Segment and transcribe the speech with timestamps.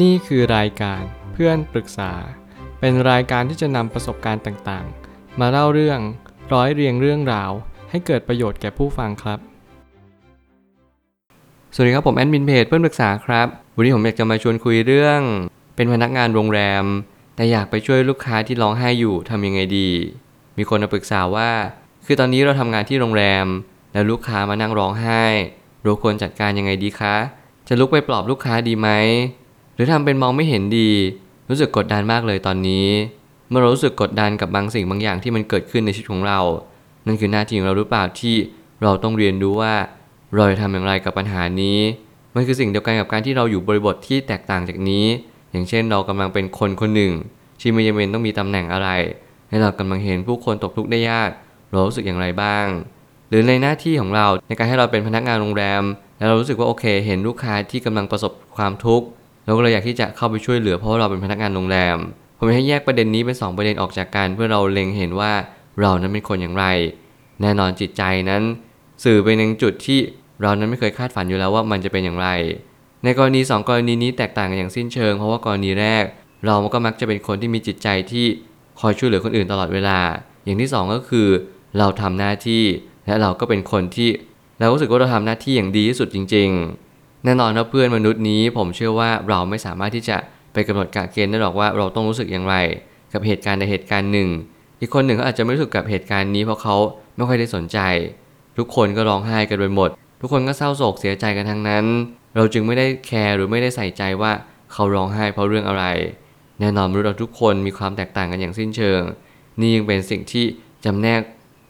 [0.00, 2.12] นี่คือรายการเพื่อนปรึกษา
[2.80, 6.00] เป็นรายการที่จะนำประสบการณ์ต่างๆ มาเล่าเรื่อง
[6.52, 7.50] ร้อยเรียงเรื่องราว
[7.90, 9.38] ให้เกิดประโยชน์แก่ผู้ฟังครับ
[11.74, 15.20] สวัสดีครับผมแอดมินเพจเพื่อนปรึกษาครับ วันนี้ผมอยากจะมาชวนคุยเรื่อง
[15.76, 16.84] เป็นพนักงานโรงแรม
[17.36, 19.90] แต่อยากไปช่วยลูกค้าที่ร้องไห้อยู่ทำยังไงดี
[20.58, 21.50] มีคนมาปรึกษาว่า
[22.06, 23.46] คือตอนนี้เราทำงานที่โรงแรม
[23.92, 25.24] แล้วลูกค้ามานั่งร้องไห้
[25.82, 27.16] เราควรจัดการยังไงดีคะ
[27.68, 28.88] จะลุกไปปลอบลูกค้าดีไหม
[29.74, 30.90] หรือทำเป็นมองไม่เห็นดี
[31.48, 32.88] รู้สึกกดดันมากเลยตอนนี้
[33.48, 36.40] เมื่อเรารู้สึกกดดันกับบางสิ่งบางอย่างที่มันเกิดขึ้นในชีวิตของเรา
[37.06, 38.36] นั่นคือหน้าที่ของเราหรือเปล่าที่
[38.82, 39.74] เราต้องเรียนรู้ว่า
[40.34, 41.78] เราจะทำอย่างไรกับปัญหานี้
[42.34, 45.04] มันคือสิ่งเดียวกันกับการที่เราอยู่บริบทที่แตกต่างจากนี้
[45.50, 47.12] อย่างเช่นเรากำลังเป็นคนคนหนึ่ง
[47.60, 48.88] ที่ไม่จำเป็นต้องมีตำแหน่งอะไร
[49.48, 51.30] ให้เรากำลังเห็นผู้คนตกทุกข์ได้ยาก
[51.70, 52.66] เรารู้สึกอย่างไรบ้าง
[53.28, 55.82] หรือในหน้าที่ของเราในการให้เราเป็นพนักงานโรงแรม
[56.18, 59.06] แล้วเรารู้สึกว่าโอเค เห็นลูกค้าที่กำลังประสบความทุกข์
[59.44, 61.96] เราก็เลยอยากที่จะเข้าไปช่วยเหลือเพราะาเราเป็นพนักงานโรงแรม
[62.38, 65.32] ผมอยให้แยกประเด็นนี้เป็นสองประเด็นออกจากกันเพื่อเราเล็งเห็นว่า
[65.80, 66.66] เรานั้นเป็นคนอย่างไร
[67.40, 68.42] แน่นอนจิตใจนั้น
[69.04, 69.98] สื่อไปในจุดที่
[70.40, 72.28] เรานั้นไม่เคยคาดฝันอยู่แล้วว่ามันจะเป็นอย่างไร
[73.04, 76.04] ในกรณีสองกรณีนี้แตกต่างกันอย่างสิ้นเชิง เพราะว่ากรณีแรก
[76.46, 78.26] เราก็มักจะเป็นคนที่มีจิตใจที่
[78.80, 79.98] คอยช่วยเหลือคนอื่นตลอดเวลา
[80.44, 81.28] อย่างที่สองก็คือ
[81.78, 82.64] เราทำหน้าที่
[83.06, 84.10] และเราก็เป็นคนที่
[84.58, 86.81] เรารู้สึกว่าเราทำหน้าที่อย่างดีที่สุดจริง ๆ
[87.24, 90.16] แน่นอนว่าเพื่อนมนุษย์นี้ ผมเชื่อว่าเราไม่สามารถที่จะ
[90.52, 92.56] ไปกำหนดกะเกณฑ์ได้หรอกว่าเราต้องรู้สึกอย่างไร
[93.12, 94.28] กับเหตุการณ์ในเหตุการณ์หนึ่ง
[94.80, 96.76] อีกคนหนึ่งเขาอาจจะไม่รู้สึกกับเหตุการณ์นี้เพราะเขา
[97.16, 97.78] ไม่ค่อยได้สนใจ
[98.58, 101.84] ทุกคนก็ร้องไห้กันไปหมด ทุกคนก็เศร้าโศกเสียใจกันทั้งนั้น
[102.36, 104.32] เราจึงไม่ได้แคร์หรือไม่ได้ใส่ใจว่า
[104.72, 105.84] เขาร้องไห้เพราะเรื่องอะไร
[106.60, 109.00] แน่นอนมนุษย์เราทุกคนมีความแตกต่างกันอย่างสิ้นเชิง
[109.60, 110.44] นี่ยังเป็นสิ่งที่
[110.84, 111.20] จำแนก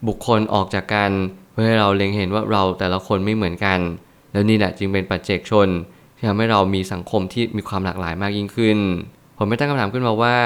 [0.09, 1.11] บุคคลออกจากกัน
[1.53, 3.79] เพื่อให้เราเล็งเห็นว่าเราแต่ละคนไม่เหมือนกัน
[4.33, 5.69] แล้วนี่แหละจึงเป็นปัจเจกชน
[6.17, 8.79] ที่ทำให้เรามีสังคมที่มีความหลากหลายมากยิ่งขึ้น
[9.37, 10.37] ผมไม่ตั้งคำถามขึ้นมาว่า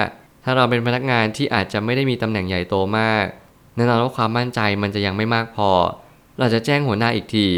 [0.44, 3.24] ถ้าเราเป็นพนักงานที่อาจจะไม่ได้มีตำแหน่งใหญ่โตมาก
[3.76, 5.70] แน่นอนว่าความมั่นใจมันจะยังไม่มากพอ
[6.38, 7.48] เราจะแจ้งหัวหน้าอีกที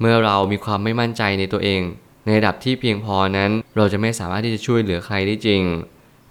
[0.00, 1.82] เมื่อเรามีความไม่มั่นใจในตัวเอง
[2.24, 5.62] ในระดับที่เพียงพอนั้น เราจะไม่สามารถที่จะช่วยเหลือใครได้จริง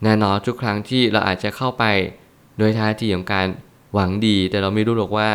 [0.03, 1.83] แน่นอนทุกครั้งที่เราอาจจะเข้าไป
[2.57, 3.47] โดยท่าทีของการ
[3.93, 5.29] หวังดี แต่เราไม่รู้หรอกว่า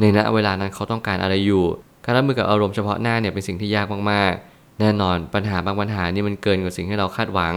[0.00, 1.64] ในณเวลานั้นเขาต้องการอะไรอยู่
[2.04, 7.54] การรับมือกับอารมณ์เฉพาะหน้าเนี่ยเป็นสิ่งที่ยากมากๆ แน่นอนปัญหาบางปัญหานี่มันเกินกว่าสิ่งที่เราคาดหวัง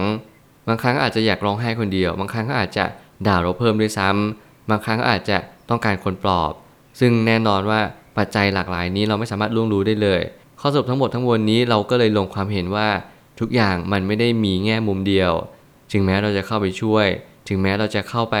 [0.68, 2.84] บางครั้งอาจจะอยากร้องไห้คนเดียว บางครั้งก็อาจจะ
[3.26, 5.36] ด่าเราเพิ่มด้วยซ้ำบางครั้งก็อาจจะ
[5.70, 6.52] ต้องการคนปลอบ
[7.00, 7.80] ซึ่งแน่นอนว่า
[8.18, 10.20] ปัจจัยหลากหลายนี้เราไม่สามารถล่วงรู้ได้เลย
[10.60, 12.88] ข้อสรุปทั้งหมดทั้งมวลนี้เราก็เลยลงความเห็นว่า
[13.40, 15.32] ทุกอย่างมันไม่ได้มีแง่มุมเดียว
[15.92, 17.06] ถึงแม้เราจะเข้าไปช่วย
[17.48, 18.36] ถึงแม้เราจะเข้าไป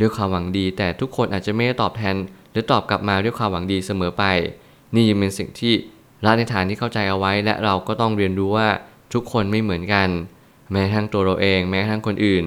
[0.00, 2.14] ด้วยความหวังดี แต่ทุกคนอาจจะไม่ได้ตอบแทน
[2.52, 4.24] หรือตอบกลับมาด้วยความหวังดีเสมอไป
[4.94, 5.74] นี่ยังเป็นสิ่งที่
[6.24, 8.68] รัฐในฐานที่เข้าใจเอาไว้ และเราก็ต้องเรียนรู้ว่า
[9.12, 10.08] ทุกคนไม่เหมือนกัน
[10.72, 12.44] แม้ทั้งตัวเราเอง แม้ทั้งคนอื่น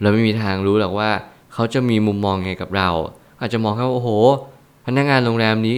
[0.00, 1.10] เราไม่มีทางรู้หรอกว่า
[1.52, 2.88] เขาจะมีมุมมองไงกับเรา
[3.40, 4.10] อาจจะมองแค่ว่าโอ้โห
[4.86, 5.76] พนักงานโรงแรมนี้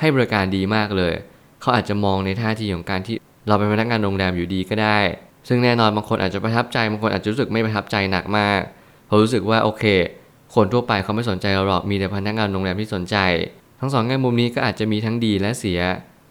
[0.00, 1.14] ให้บริการดีมากเลย
[1.60, 3.16] เขาอาจจะมองในท่าทีของการที่
[3.48, 4.98] เราเป็นพนักงานโรงแรมอยู่ดีก็ได้
[5.48, 8.60] ซึ่งแน่นอนบางคนอาจจะประทับใจบางคนอาจจะรู้สึกไม่ประทับใจหนักมาก
[9.06, 9.84] เพรารู้สึกว่าโอเค
[10.54, 13.16] คนทั่วไปเขาไม่สนใจเราหรอกมีแต่พนักงานโรงแรมที่สนใจ
[13.80, 15.80] ทั้งสองแง่มุมนี้ก็อาจจะมีทั้งดีและเสีย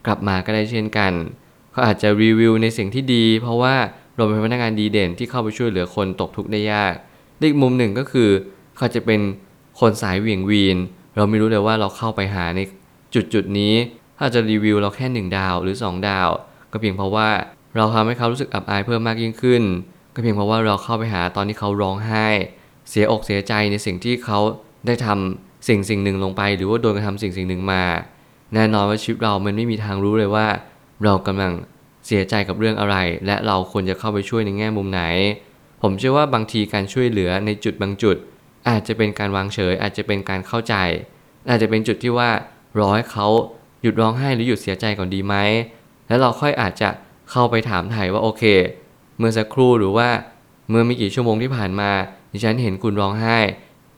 [0.05, 1.13] กลับมาก็ได้เช่นกัน
[1.71, 3.75] เขาอาจจะรีวิวในสิ่งที่ดี เพราะว่า
[4.15, 6.93] เราเป็นพนักงานดีเด่นที่เข้าไปช่วยเหลือคนตกทุกข์ได้ยาก
[7.49, 8.29] อีกมุมหนึ่งก็คือ
[8.77, 9.21] เขาจะเป็น
[9.79, 10.77] คนสายเหวี่ยงวีน
[11.15, 12.59] เราไม่รู้เลยว่าเราเข้าไปหาใน
[13.13, 13.73] จุดจุดนี้
[14.17, 16.29] ถ้าจะรีวิวเราแค่ 1 ดาวหรือ 2 ดาว
[16.71, 17.29] ก็เพียงเพราะว่า
[17.75, 19.63] เราทำให้เขารู้สึกอับอายเพิ่มมากยิ่งขึ้น
[20.13, 22.27] ก็เพียงเพราะว่าเราเข้าไปหาตอนที่เขาร้องไห้
[22.89, 24.39] เสียอกเสียใจในสิ่งที่เขา
[24.85, 27.83] ได้ทำ สิ่งสิ่งหนึ่งลงไป หรือว่าโดนกระทำสิ่งสิ่งหนึ่งมา
[28.53, 30.47] แน่นอนว่าชีวิตเรามันไม่มีทางรู้เลยว่า
[31.03, 31.51] เรากำลัง
[32.05, 35.01] เสียใจกับเรื่องอะไร และเราควรจะเข้าไปช่วยในแง่มุมไหน
[35.81, 38.17] ผมเชื่อว่าบางทีการช่วยเหลือในจุดบางจุด
[38.69, 40.75] อาจจะเป็นการวางเฉย อาจจะเป็นการเข้าใจ
[41.49, 42.29] อาจจะเป็นจุดที่ว่า
[42.79, 43.27] รอให้เขา
[43.81, 45.35] หยุดร้องไห้หรือหยุดเสียใจก่อนดีไหม
[46.07, 46.89] แล้วเราค่อยอาจจะ
[47.31, 48.43] เข้าไปถามไถ่ว่าโอเค
[49.17, 50.09] เมื่อสักครู่หรือว่า
[50.69, 51.89] เมื่อไม่กี่ชั่วโมงที่ผ่านมา
[52.31, 53.37] ดิฉันเห็นคุณร้องไห้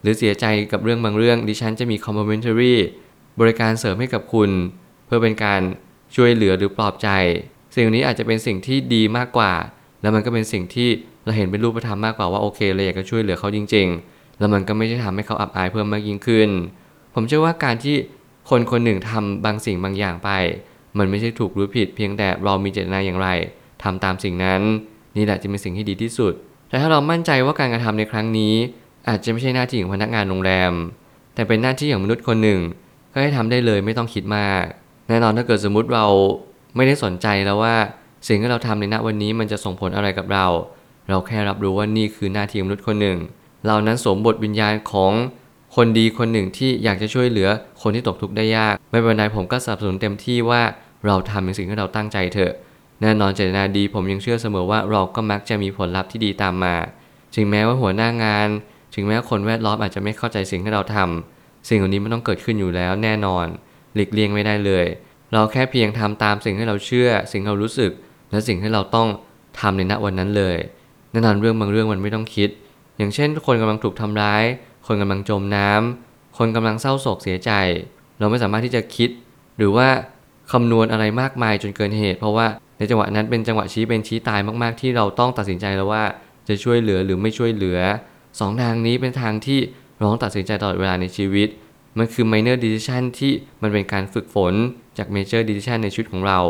[0.06, 2.74] รือเสียใจกับเรื่องบางเรื่อง ดิฉันจะมี complimentary
[3.40, 4.50] บริการเสริมให้กับคุณ
[5.06, 5.60] เพื่อเป็นการ
[6.16, 7.08] ช่วยเหลือหรือปลอบใจ
[7.74, 9.52] สิ่งนี้อาจจะเป็นสิ่งที่ดีมากกว่า
[10.02, 10.88] แล้วมันก็เป็นสิ่งที่
[11.24, 16.48] เราเห็นเป็นรูปธรรมมากกว่าว่าโอเคเราอยากจะช่วยเหลือเขาจริง ๆ แล้วมันก็ไม่ได้ทำให้เขาอับอายเพิ่มมากยิ่งขึ้น
[17.14, 17.96] ผมเชื่อว่าการที่
[18.50, 20.30] คนคนหนึ่งทำบางสิ่งบางอย่างไป
[20.98, 23.28] มันไม่ใช่ถูกหรือผิดเพียงแต่เรามีเจตนาอย่างไร
[23.82, 24.60] ทำตามสิ่งนั้น
[25.16, 26.32] นี่แหละจะเป็นสิ่งที่ดีที่สุด
[26.68, 28.54] แต่ถ้าเรามั่นใจว่าการกระทำในครั้งนี้
[29.08, 30.72] อาจจะไม่ใช่หน้าที่ของพนักงานโรงแรม
[31.34, 32.60] แต่เป็นหน้าที่ของมนุษย์คนหนึ่ง
[33.12, 34.62] ก็ให้ทำได้เลยไม่ต้องคิดมาก
[35.08, 36.06] แน่นอนถ้าเกิดสมมุติเรา
[36.76, 37.76] ไม่ได้สนใจแล้วว่า
[38.28, 40.46] สิ่งที่เราทำในณวันนี้มันจะส่งผลอะไรกับเรา
[41.08, 43.18] เราแค่รับรู้ว่านี่คือหน้าที่มนุษย์คนหนึ่ง
[43.66, 45.12] เรานั้นสวมบทวิญญาณของ
[45.76, 47.48] คนดีคนหนึ่งที่อยากจะช่วยเหลือ
[47.82, 50.62] คนที่ตกทุกข์ได้ยาก ไม่เป็นไรผมก็สนับสนุนเต็มที่ว่า
[51.06, 52.52] เราทำในสิ่งที่เราตั้งใจเถอะ
[53.02, 56.76] แน่นอนเจตนาดีผมยังเชื่อเสมอว่าเราก็มักจะมีผลลัพธ์ที่ดีตามมา
[57.34, 58.48] ถึงแม้ว่าหัวหน้างาน
[58.94, 63.46] ถึงแม้คนแวดล้อมอาจจะไม่เข้าใจสิ่งที่เราทำสิ่งเหล่านี้มันต้องเกิดขึ้นอยู่แล้วแน่นอน
[63.94, 64.86] หลีกเลี่ยงไม่ได้เลย
[65.32, 67.90] เราแค่เพียงทำตามสิ่งที่เราเชื่อ สิ่งที่เรารู้สึก
[68.30, 69.08] และสิ่งที่เราต้อง
[69.60, 70.56] ทำในณวันนั้นเลย
[71.10, 72.48] แน่นอนเรื่องบางเรื่องมันไม่ต้องคิด
[72.96, 74.44] อย่างเช่น คนกำลังถูกทำร้าย
[74.86, 77.50] คนกำลังจมน้ำคนกำลังเศร้าโศกเสียใจ
[78.18, 79.10] เราไม่สามารถที่จะคิด
[79.58, 79.88] หรือว่า
[80.52, 82.46] คำนวณอะไรมากมายจนเกินเหตุ เพราะว่า
[82.78, 86.02] ในจังหวะนั้นเป็นจังหวะชี้เป็นชี้ตายมาก ๆ ที่เราต้องตัดสินใจแล้วว่า
[86.48, 87.78] จะช่วยเหลือหรือไม่ช่วยเหลือ
[88.38, 89.60] สองทางนี้เป็นทางที่
[90.02, 91.48] ร้องตัดสินใจตลอดเวลาในชีวิต
[91.98, 94.54] มันคือ minor decision ที่มันเป็นการฝึกฝน
[94.98, 96.40] จาก major decision ในชีวิตของเรา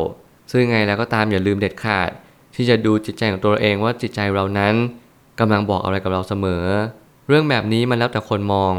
[0.50, 2.10] ซึ่งไงแล้วก็ตามอย่าลืมเด็ดขาด
[2.54, 4.74] ที่จะดูจิตใจของตัวเองว่าจิตใจเรานั้น
[5.40, 6.64] กำลังบอกอะไรกับเราเสมอ
[7.28, 8.74] เรื่องแบบนี้มันแล้วแต่คนมอง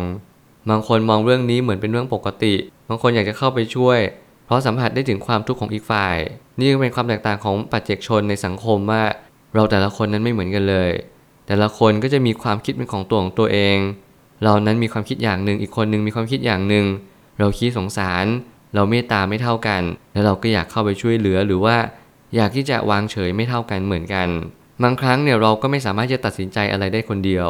[0.69, 2.55] บางคนมองเรื่องนี้เหมือนเป็นเรื่องปกติ
[2.89, 3.99] บางคนอยากจะเข้าไปช่วย
[4.45, 6.17] เพราะสัมผัสได้ถึงความทุกข์ของอีกฝ่าย
[6.59, 9.03] นี่ก็เป็นความแตกต่างของปัจเจกชนในสังคมว่า
[9.55, 10.91] เราแต่ละคนนั้นไม่เหมือนกันเลย
[11.47, 13.77] แต่ละคนก็จะมีความคิดเป็นของตัวของตัวเอง
[14.43, 16.85] เรานั้นมีความคิดอย่างหนึ่ง อีกคนหนึ่งมีความคิดอย่างหนึ่ง
[17.39, 18.25] เราคิดสงสาร
[18.75, 19.81] เราเมตตาไม่เท่ากัน
[20.13, 21.77] แล้วเราก็อยากเข้าไปช่วยเหลือหรือว่า
[22.35, 24.27] อยากที่จะวางเฉยไม่เท่ากันเหมือนกัน
[24.83, 27.47] บางครั้งเนี่ยเราก็ไม่สามารถจะตัดสินใจอะไรได้คนเดียว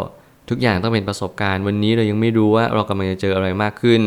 [0.50, 4.02] ทุกอย่างต้องเป็นประสบการณ์ วันนี้เรายังไม่รู้ว่าเรากำลังจะเจออะไรมากขึ้น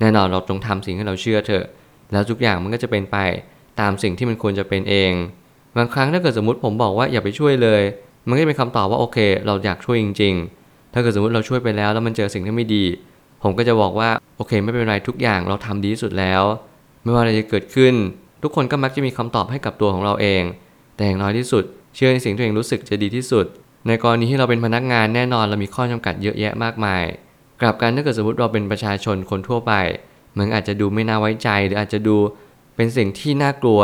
[0.00, 1.64] แน่นอนเราจงทำสิ่งที่เราเชื่อเถอะ
[2.12, 3.16] แล้วทุกอย่างมันก็จะเป็นไป
[3.80, 5.12] ตามสิ่งที่มันควรจะเป็นเอง
[5.76, 7.82] บางครั้งถ้าเกิดสมมติผมบอกว่าอย่าไปช่วยเลย
[8.28, 10.34] มันก็จะเป็นคำตอบว่าโอเค เราอยากช่วยจริง
[10.64, 12.84] ๆ ถ้าเกิดสมมติเราช่วยไปแล้ว แล้วมันเจอสิ่งที่ไม่ดี
[13.42, 16.42] ผมก็จะบอกว่าโอเค ไม่เป็นไรทุกอย่างเราทำดีที่สุดแล้ว
[17.02, 17.94] ไม่ว่าอะไรจะเกิดขึ้น
[18.42, 20.42] ทุกคนก็มักจะมีคำตอบให้กับตัวของเราเอง
[20.96, 21.64] แต่อย่างน้อยที่สุด
[21.94, 23.46] เชื่อในสิ่งที่ตัวเองรู้สึกจะดีที่สุด
[23.86, 27.04] ในกรณีที่เราเป็นพนักงานแน่นอนเรามีข้อจำกัดเยอะแยะมากมาย
[27.60, 29.72] กลับกันถ้าเกิดสมมติเราเป็นประชาชนคนทั่วไป
[30.38, 32.16] มันอาจจะดูไม่น่าไว้ใจหรืออาจจะดู
[32.76, 33.80] เป็นสิ่งที่น่ากลัว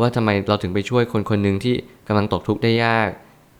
[0.00, 1.74] ว่าทำไมเราถึงไปช่วยคนคนหนึ่งที่
[2.06, 3.08] กำลังตกทุกข์ได้ยาก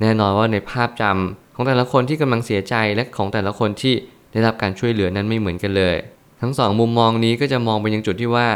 [0.01, 3.95] แน่นอนว่าในภาพจำของแต่ละคนที่กำลังเสียใจและของแต่ละคนที่
[4.33, 5.97] ได้รับการช่วยเหลือนั้นไม่เหมือนกันเลย
[6.41, 8.49] ทั้งสองมุมมองนี้ก็จะมองไปยังจุดที่ว่า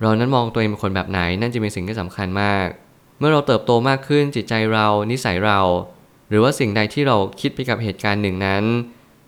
[0.00, 2.66] เรานั้นมองตัวเองเป็นคนแบบไหนนั่นจะเป็นสิ่งที่สำคัญมาก
[3.18, 5.60] เมื่อเราเติบโตมากขึ้นจิตใจเรานิสัยเรา
[6.28, 8.64] หรือว่าสิ่งใดที่เราคิดไปกับเหตุการณ์หนึ่งนั้น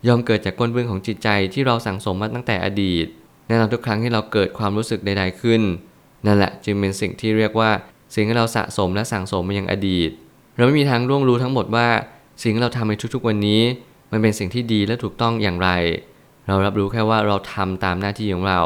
[0.06, 3.06] ยอมเกิดจากก้นบื้งของจิตใจที่เราสั่งสมมาตั้งแต่อดีต
[3.46, 5.62] แน่นอนทุกครั้งที่เราเกิดความรู้สึกใด ๆขึ้น
[6.26, 7.70] นั่นแหละจึงเป็นสิ่งที่เรียกว่า
[8.14, 10.10] สิ่งที่เราสะสมและสั่งสมมายังอดีต
[10.56, 11.88] เราไม่มีทางร่วงรู้ทั้งหมดว่า
[12.42, 13.62] สิ่งที่เราทำในทุกๆวันนี้
[14.12, 15.70] มันเป็นสิ่งที่ดีและถูกต้องอย่างไร
[16.46, 18.60] เรารับรู้แค่ว่าเราทำตามหน้าที่ของเรา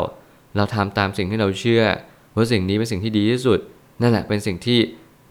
[0.56, 1.82] เราทำตามสิ่งที่เราเชื่อ
[2.34, 3.58] ว่าสิ่งนี้เป็นสิ่งที่ดีที่สุด
[4.02, 4.78] นั่นแหละเป็นสิ่งที่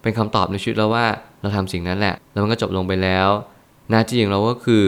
[0.01, 1.07] เป็นคำตอบในชีวิตเราว่า
[1.41, 3.27] เราทำสิ่งนั้นแหละแล้วมันก็จบลงไปแล้ว
[3.91, 4.83] หน้าที่ของเราก็คือ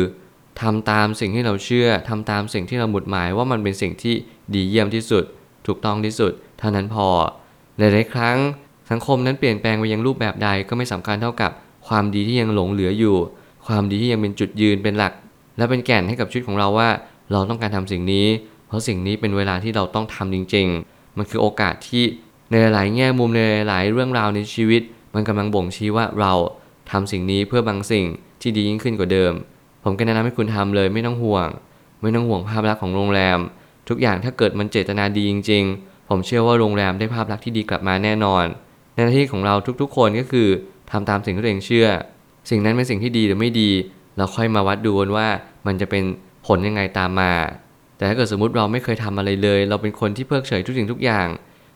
[0.62, 4.16] ทำตามสิ่งที่เราเชื่อทำตามสิ่งที่เราหมุดหมายว่ามันเป็นสิ่งที่
[4.54, 5.24] ดีเยี่ยมที่สุด
[5.68, 7.08] ถูกต้องที่สุดเท่านั้นพอ
[7.78, 8.38] หลายๆครั้ง
[8.92, 11.52] สังคมนั้นเปลี่ยนแปลงไปยังรูปแบบใดก็ไม่สำคัญเท่ากับ
[11.88, 13.16] ความดีที่ยังหลงเหลืออยู่
[13.68, 15.14] ความดีที่ยังเป็นจุดยืนเป็นหลัก
[15.58, 16.90] และเป็นแก่นให้กับชีวิตของเราว่า
[17.32, 18.28] เราต้องการทำสิ่งนี้
[18.68, 22.04] เพราะสิ่งนี้เป็นเวลาที่เราต้องทำจริง ๆ มันคือโอกาสที่
[22.52, 24.82] ในหลายแง่มุมในหลายเรื่องราวในชีวิต
[25.14, 26.34] มันกำลังบ่งชี้ว่าเรา
[26.92, 28.06] ทำสิ่งนี้เพื่อบางสิ่ง
[28.42, 29.34] ที่ดียิ่งขึ้นกว่าเดิม
[29.84, 31.50] ผมก็แนะนำให้คุณทำเลยไม่ต้องห่วง
[32.02, 33.40] ไม่ต้องห่วงภาพลักษณ์ของโรงแรม
[33.90, 38.46] ทุกอย่างถ้าเกิดมันเจตนาดีจริง ๆ ผมเชื่อว่าโรงแรมได้ภาพลักษณ์ที่ดีกลับมาแน่นอน
[39.04, 40.48] หน้าที่ของเราทุกๆ คนก็คือ
[40.92, 41.88] ทำตามสิ่งที่ตัวเองเชื่อ
[42.50, 43.72] สิ่งนั้นเป็นสิ่งที่ดีหรือไม่ดี
[44.18, 45.28] เราค่อยมาวัดดูว่า
[45.68, 46.04] มันจะเป็น
[46.48, 47.32] ผลยังไงตามมา
[47.98, 51.28] แต่ถ้าเกิดสมมติเราไม่เคยทำอะไรเลย เราเป็นคนที่เพิกเฉยทุกสิ่งทุกอย่าง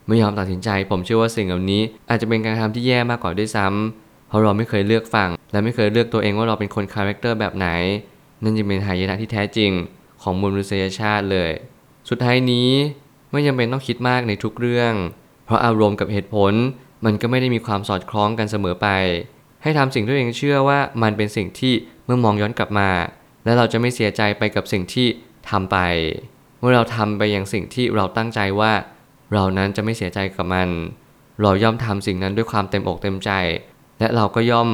[0.08, 7.68] ไม่ยอมตัดสินใจ ผมเชื่อว่าสิ่งเหล่านี้ อาจจะเป็นการทำที่แย่มากกว่าด้วยซ้ำเพราะเราไม่เคยเลือกฝั่งและไม่เคยเลือกตัวเองว่าเราเป็นคน character แบบไหน
[8.44, 9.72] นั่นจึงเป็นหายนะที่แท้จริง
[10.22, 11.52] ของมนุษยชาติเลย
[12.10, 12.70] สุดท้ายนี้
[13.32, 14.94] ไม่จำเป็นต้องคิดมากในทุกเรื่อง
[15.46, 16.54] เพราะอารมณ์กับเหตุผล
[17.06, 18.88] มันก็ไม่ได้มีความสอดคล้องกันเสมอไป
[19.64, 21.74] ให้ทำสิ่งที่ตัวเองเชื่อว่ามันเป็นสิ่งที่
[22.06, 22.90] เมื่อมองย้อนกลับมา
[23.44, 25.08] และเราจะไม่เสียใจไปกับสิ่งที่
[25.50, 25.78] ทำไป
[26.60, 28.72] เมื่อเราทำไปอย่างสิ่งที่เราตั้งใจว่า
[29.34, 30.70] เรานั้นจะไม่เสียใจกับมัน
[31.42, 33.32] เราย่อมทำสิ่งนั้นด้วยความเต็มอกเต็มใจ
[34.00, 34.70] และเราก็ย่อม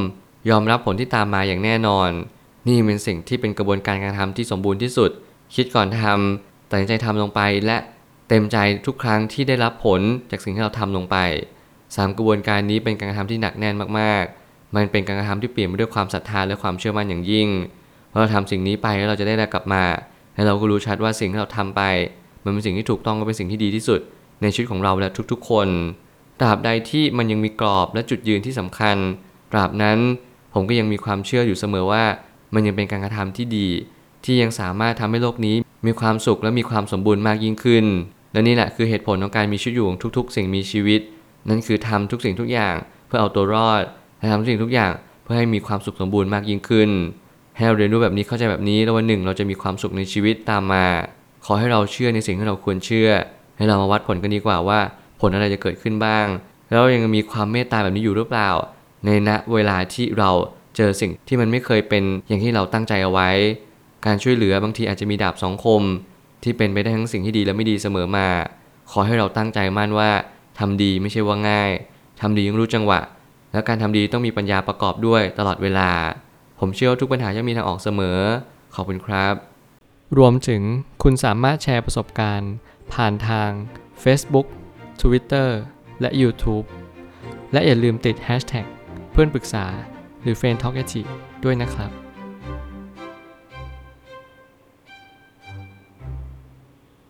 [0.49, 2.09] ยอมรับผลที่ตามมาอย่างแน่นอน
[2.67, 5.11] นี่เป็นสิ่งที่เป็นกระบวนการการทำที่สมบูรณ์ที่สุด
[5.55, 7.77] คิดก่อนทำตัดสินใจทำลงไปและ
[8.29, 11.17] เต็มใจทุกครั้งที่ได้รับผลจากสิ่งที่เราทำลงไป
[11.95, 17.49] สามกระบวนการนี้เป็นการกระทำที่หนักแน่นมากๆ มันเป็นการกระทำที่เปลี่ยนไปด้วยความศรัทธาและความเชื่อมั่นอย่างยิ่ง
[18.09, 19.83] เพราะเราทำสิ่งนี้ไปแล้วเราจะได้กลับมา
[20.35, 21.81] และเราก็รู้ชัดว่าสิ่งที่เราทำไป
[22.43, 23.99] มันเป็นสิ่งที่ถูกต้องก็เป็นสิ่งที่ดีที่สุด
[24.41, 25.67] ในชีวิตของเราและทุกๆ คน
[26.39, 28.97] ตราบใดที่มันยังมีกรอบและจุดยืนที่สำคัญ
[29.51, 29.99] ตราบนั้น
[30.53, 32.03] ผมก็ยังมีความเชื่ออยู่เสมอว่า
[32.53, 33.67] มันยังเป็นการกระทำที่ดี
[34.25, 37.85] ที่ยังสามารถทำให้โลกนี้มีความสุขและมีความสมบูรณ์มากยิ่งขึ้น
[38.33, 41.01] และนี่แหละคือเหตุผลของการมีชีวิตอยู่ของทุกๆ สิ่งมีชีวิต
[41.49, 42.75] นั่นคือทำทุกสิ่งทุกอย่าง
[43.07, 43.83] เพื่อเอาตัวรอด
[44.19, 44.91] และทำทุกสิ่งทุกอย่าง
[45.23, 46.89] เพื่อให้มีความสุขสมบูรณ์มากยิ่งขึ้น
[47.55, 50.85] ให้เราเรียนรู้แบบนี้เข้าใจแบบนี้แล้ววันหนึ่งเราจะมีความสุขในชีวิตตามมา
[51.45, 53.09] ขอให้เราเชื่อในสิ่งที่เราควรเชื่อ
[53.57, 54.79] ให้เรามาวัดผลกันดีกว่าว่า
[55.21, 56.27] ผลอะไรจะเกิดขึ้นบ้าง
[56.69, 58.49] แล้วเรายังมีความเมตตาแบบนี้อยู่หรือเปล่า
[59.05, 60.31] ในณเวลาที่เรา
[60.75, 63.29] เจอสิ่งที่มันไม่เคยเป็นอย่างที่เราตั้งใจเอาไว้
[64.05, 65.81] การช่วยเหลือบางทีอาจจะมีดาบสองคม
[66.43, 68.27] ที่เป็นไปได้ทั้งสิ่งที่ดีและไม่ดีเสมอมา
[68.91, 70.11] ขอให้เราตั้งใจมั่นว่า
[70.59, 71.71] ทำดีไม่ใช่ว่าง่าย
[72.21, 72.99] ทำดียังรู้จังหวะ
[73.51, 75.89] และการทำดีต้องมีปัญญาประกอบด้วยตลอดเวลา
[76.59, 78.19] ผมเชื่อว่าทุกปัญหาจะมีทางออกเสมอ
[78.75, 79.33] ขอบคุณครับ
[80.17, 80.61] รวมถึง
[81.03, 82.53] คุณสามารถแชร์ประสบการณ์
[82.93, 83.49] ผ่านทาง
[84.03, 84.47] Facebook
[85.01, 85.49] Twitter
[86.01, 86.65] และ YouTube
[87.53, 88.65] และอย่าลืมติด Hashtag
[89.11, 89.65] เพื่อนปรึกษา
[90.21, 90.83] หรือ f r ร e n d t a l k a
[91.43, 91.91] ด้วยนะครับ